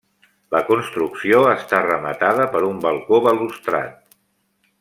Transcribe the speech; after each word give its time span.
La 0.53 0.61
construcció 0.69 1.43
està 1.51 1.83
rematada 1.85 2.49
per 2.57 2.65
un 2.71 2.83
balcó 2.89 3.23
balustrat. 3.29 4.21